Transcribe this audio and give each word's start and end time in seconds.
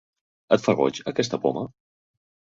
Et 0.55 0.63
fa 0.67 0.73
goig, 0.79 1.01
aquesta 1.11 1.39
poma? 1.43 1.65